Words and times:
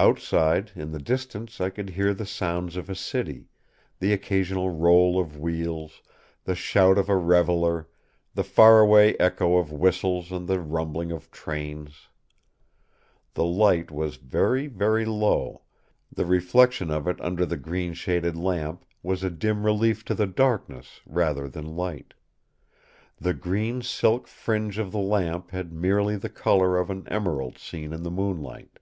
Outside, 0.00 0.70
in 0.76 0.92
the 0.92 1.00
distance 1.00 1.60
I 1.60 1.70
could 1.70 1.90
hear 1.90 2.14
the 2.14 2.24
sounds 2.24 2.76
of 2.76 2.88
a 2.88 2.94
city, 2.94 3.48
the 3.98 4.12
occasional 4.12 4.70
roll 4.70 5.18
of 5.18 5.36
wheels, 5.40 6.02
the 6.44 6.54
shout 6.54 6.96
of 6.96 7.08
a 7.08 7.16
reveller, 7.16 7.88
the 8.32 8.44
far 8.44 8.78
away 8.78 9.16
echo 9.18 9.56
of 9.56 9.72
whistles 9.72 10.30
and 10.30 10.46
the 10.46 10.60
rumbling 10.60 11.10
of 11.10 11.32
trains. 11.32 12.06
The 13.34 13.42
light 13.44 13.90
was 13.90 14.18
very, 14.18 14.68
very 14.68 15.04
low; 15.04 15.62
the 16.12 16.24
reflection 16.26 16.92
of 16.92 17.08
it 17.08 17.20
under 17.20 17.44
the 17.44 17.56
green 17.56 17.92
shaded 17.92 18.36
lamp 18.36 18.84
was 19.02 19.24
a 19.24 19.30
dim 19.30 19.64
relief 19.66 20.04
to 20.04 20.14
the 20.14 20.28
darkness, 20.28 21.00
rather 21.08 21.48
than 21.48 21.74
light. 21.74 22.14
The 23.16 23.34
green 23.34 23.82
silk 23.82 24.28
fringe 24.28 24.78
of 24.78 24.92
the 24.92 24.98
lamp 25.00 25.50
had 25.50 25.72
merely 25.72 26.14
the 26.14 26.28
colour 26.28 26.78
of 26.78 26.88
an 26.88 27.04
emerald 27.08 27.58
seen 27.58 27.92
in 27.92 28.04
the 28.04 28.12
moonlight. 28.12 28.78